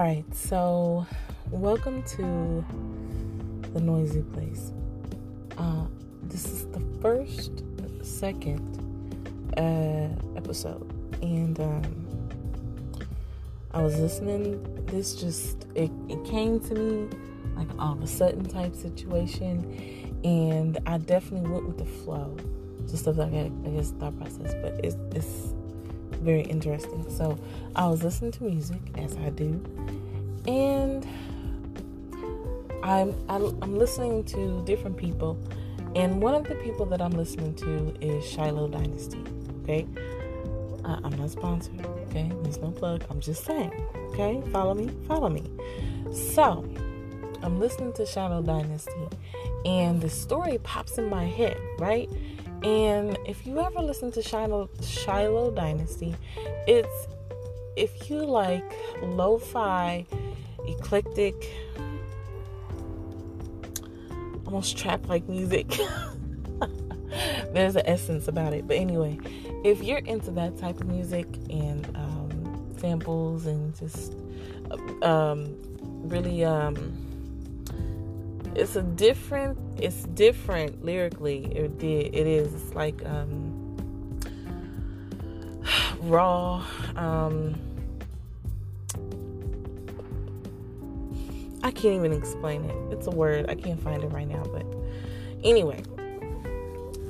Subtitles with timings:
[0.00, 1.06] right, so
[1.50, 2.64] welcome to
[3.72, 4.72] the noisy place.
[5.56, 5.86] Uh,
[6.24, 7.62] this is the first,
[8.02, 8.60] second
[9.56, 10.90] uh, episode,
[11.22, 12.06] and um,
[13.72, 14.62] I was listening.
[14.86, 17.08] This just it, it came to me
[17.54, 22.36] like all of a sudden type situation, and I definitely went with the flow,
[22.88, 24.52] just of like I, I guess thought process.
[24.60, 25.54] But it's it's
[26.22, 27.08] very interesting.
[27.10, 27.38] So
[27.74, 29.62] I was listening to music as I do,
[30.46, 31.06] and
[32.82, 35.38] I'm I'm listening to different people,
[35.94, 39.22] and one of the people that I'm listening to is Shiloh Dynasty.
[39.62, 39.86] Okay,
[40.84, 41.84] uh, I'm not sponsored.
[42.08, 43.04] Okay, there's no plug.
[43.10, 43.72] I'm just saying.
[44.10, 45.42] Okay, follow me, follow me.
[46.12, 46.64] So
[47.42, 49.08] I'm listening to Shiloh Dynasty,
[49.64, 52.08] and the story pops in my head, right?
[52.62, 56.14] And if you ever listen to Shiloh, Shiloh Dynasty,
[56.66, 57.08] it's
[57.76, 58.64] if you like
[59.02, 60.06] lo-fi,
[60.66, 61.34] eclectic,
[64.46, 65.68] almost trap-like music.
[67.52, 68.66] There's an essence about it.
[68.66, 69.18] But anyway,
[69.64, 74.14] if you're into that type of music and um, samples and just
[75.02, 75.56] um,
[76.08, 76.76] really um,
[78.54, 83.76] it's a different it's different lyrically it did it is like um
[86.00, 86.64] raw
[86.96, 87.54] um
[91.66, 92.92] I can't even explain it.
[92.92, 93.46] It's a word.
[93.48, 94.64] I can't find it right now, but
[95.42, 95.82] anyway,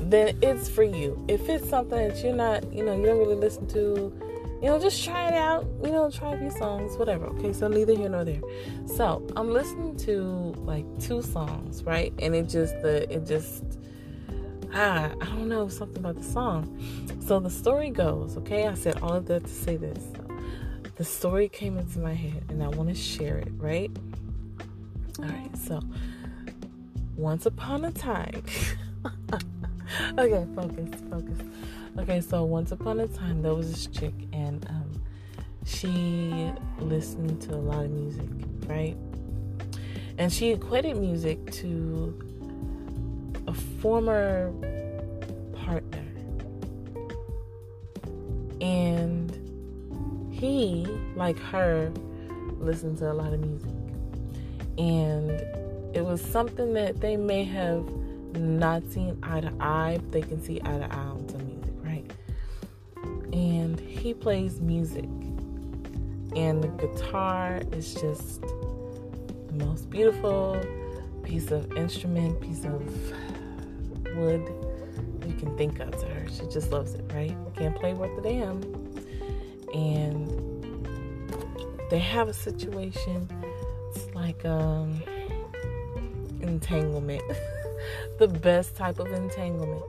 [0.00, 1.24] then it's for you.
[1.28, 4.12] If it's something that you're not, you know, you don't really listen to,
[4.60, 5.66] you know, just try it out.
[5.82, 7.26] You know, try a few songs, whatever.
[7.26, 8.40] Okay, so neither here nor there.
[8.86, 12.12] So I'm listening to like two songs, right?
[12.18, 13.64] And it just the it just
[14.74, 16.78] ah, I don't know something about the song.
[17.26, 18.66] So the story goes, okay.
[18.66, 20.04] I said all of that to say this.
[20.14, 20.26] So,
[20.96, 23.90] the story came into my head, and I want to share it, right?
[25.18, 25.56] All right.
[25.56, 25.80] So
[27.16, 28.42] once upon a time.
[30.18, 31.38] okay, focus, focus.
[31.98, 35.02] Okay, so once upon a time there was this chick and um,
[35.66, 38.28] she listened to a lot of music,
[38.66, 38.96] right?
[40.16, 42.16] And she equated music to
[43.48, 44.52] a former
[45.64, 46.06] partner.
[48.60, 49.32] And
[50.30, 50.86] he,
[51.16, 51.92] like her,
[52.60, 53.70] listened to a lot of music.
[54.78, 55.30] And
[55.94, 57.84] it was something that they may have
[58.36, 61.10] not seen eye to eye, but they can see eye to eye
[64.00, 65.04] he plays music,
[66.34, 70.58] and the guitar is just the most beautiful
[71.22, 72.82] piece of instrument, piece of
[74.16, 74.42] wood
[75.26, 76.26] you can think of to her.
[76.28, 77.36] She just loves it, right?
[77.56, 78.62] Can't play worth a damn.
[79.74, 80.28] And
[81.90, 83.28] they have a situation.
[83.94, 85.02] It's like um
[86.40, 87.22] entanglement.
[88.18, 89.84] the best type of entanglement.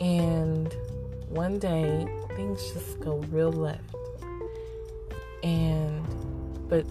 [0.00, 0.74] And
[1.28, 3.94] one day things just go real left.
[5.42, 6.06] And,
[6.68, 6.86] but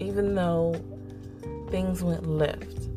[0.00, 0.74] even though
[1.70, 2.88] things went left,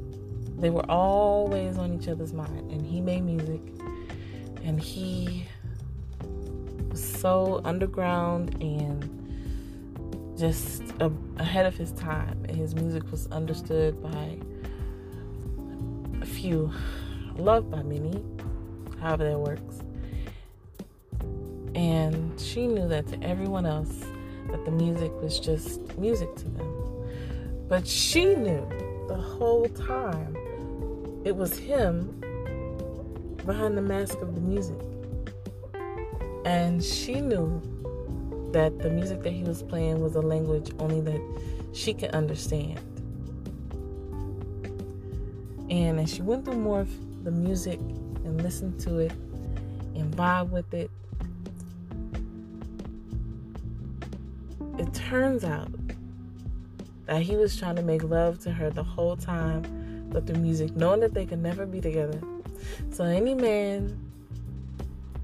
[0.59, 2.71] they were always on each other's mind.
[2.71, 3.61] And he made music,
[4.63, 5.45] and he
[6.89, 9.13] was so underground and
[10.37, 12.45] just a, ahead of his time.
[12.47, 14.37] And his music was understood by
[16.21, 16.71] a few,
[17.37, 18.23] loved by many,
[18.99, 19.81] however that works.
[21.77, 24.03] And she knew that to everyone else,
[24.49, 26.73] that the music was just music to them.
[27.69, 28.67] But she knew
[29.07, 30.35] the whole time
[31.23, 32.19] it was him
[33.45, 34.79] behind the mask of the music.
[36.45, 37.61] And she knew
[38.53, 41.21] that the music that he was playing was a language only that
[41.73, 42.79] she could understand.
[45.69, 49.11] And as she went through more of the music and listened to it
[49.93, 50.89] and vibe with it,
[54.77, 55.71] it turns out
[57.05, 59.63] that he was trying to make love to her the whole time
[60.09, 62.21] but through music, knowing that they could never be together.
[62.91, 63.99] So any man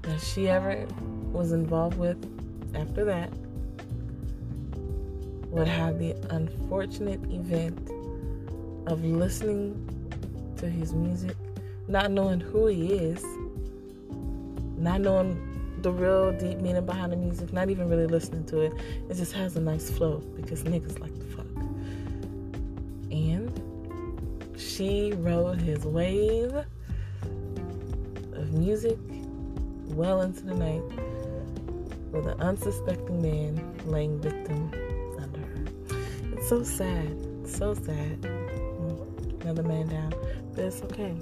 [0.02, 0.86] that she ever
[1.32, 2.18] was involved with
[2.74, 3.32] after that
[5.50, 7.78] would have the unfortunate event
[8.86, 9.74] of listening
[10.56, 11.36] to his music,
[11.88, 13.24] not knowing who he is,
[14.76, 15.53] not knowing
[15.84, 18.72] the real deep meaning behind the music, not even really listening to it.
[19.10, 21.46] It just has a nice flow because niggas like the fuck.
[23.12, 23.52] And
[24.58, 26.54] she rode his wave
[28.32, 28.98] of music
[29.88, 30.82] well into the night
[32.12, 34.70] with an unsuspecting man laying victim
[35.20, 35.64] under her.
[36.32, 37.14] It's so sad.
[37.46, 38.24] So sad.
[39.42, 40.14] Another man down.
[40.54, 41.14] But it's okay.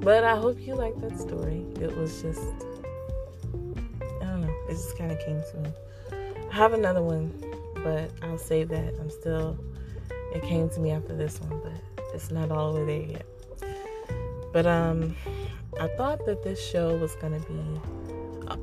[0.00, 1.66] But I hope you like that story.
[1.78, 2.40] It was just,
[3.52, 5.70] I don't know, it just kind of came to me.
[6.50, 7.32] I have another one,
[7.84, 8.94] but I'll save that.
[8.98, 9.58] I'm still,
[10.34, 13.26] it came to me after this one, but it's not all the way there yet.
[14.54, 15.14] But um,
[15.78, 17.80] I thought that this show was gonna be
[18.48, 18.56] uh,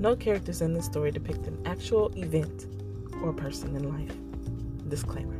[0.00, 2.66] no characters in this story depict an actual event
[3.22, 4.16] or person in life.
[4.88, 5.36] Disclaimer.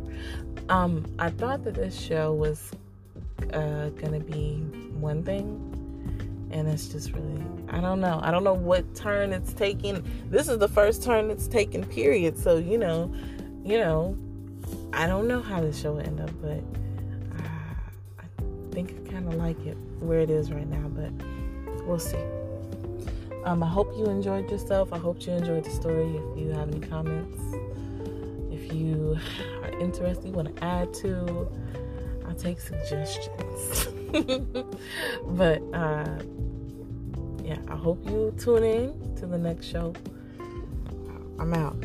[0.69, 2.71] Um, I thought that this show was
[3.52, 4.58] uh, gonna be
[4.99, 8.20] one thing, and it's just really I don't know.
[8.23, 10.05] I don't know what turn it's taking.
[10.29, 11.85] This is the first turn it's taken.
[11.85, 12.38] Period.
[12.38, 13.14] So you know,
[13.64, 14.17] you know,
[14.93, 16.62] I don't know how this show will end up, but
[17.38, 20.88] uh, I think I kind of like it where it is right now.
[20.88, 21.12] But
[21.87, 22.19] we'll see.
[23.44, 24.93] Um, I hope you enjoyed yourself.
[24.93, 26.17] I hope you enjoyed the story.
[26.17, 27.41] If you have any comments,
[28.52, 29.19] if you
[29.62, 31.49] are interested, you want to add to,
[32.31, 33.88] I'll take suggestions.
[35.27, 36.23] but uh,
[37.43, 39.93] yeah, I hope you tune in to the next show.
[41.41, 41.85] I'm out.